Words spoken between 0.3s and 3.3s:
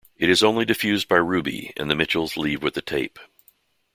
is only diffused by Ruby, and the Mitchells leave with the tape.